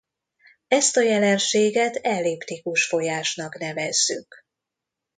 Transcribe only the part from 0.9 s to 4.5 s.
a jelenséget elliptikus folyásnak nevezzük.